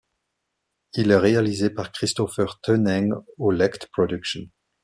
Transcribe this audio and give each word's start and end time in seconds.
Il 0.95 1.11
est 1.11 1.15
réalisé 1.17 1.69
par 1.69 1.91
Christoffer 1.91 2.47
Tönnäng, 2.63 3.11
au 3.37 3.51
Lect 3.51 3.85
Production. 3.91 4.45